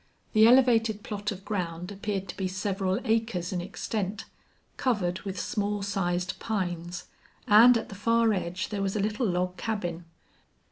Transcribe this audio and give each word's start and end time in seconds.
The 0.33 0.47
elevated 0.47 1.03
plot 1.03 1.31
of 1.31 1.45
ground 1.45 1.91
appeared 1.91 2.27
to 2.29 2.35
be 2.35 2.47
several 2.47 2.99
acres 3.05 3.53
in 3.53 3.61
extent, 3.61 4.25
covered 4.75 5.19
with 5.21 5.39
small 5.39 5.83
sized 5.83 6.39
pines, 6.39 7.03
and 7.47 7.77
at 7.77 7.89
the 7.89 7.93
far 7.93 8.33
edge 8.33 8.69
there 8.69 8.81
was 8.81 8.95
a 8.95 8.99
little 8.99 9.27
log 9.27 9.57
cabin. 9.57 10.05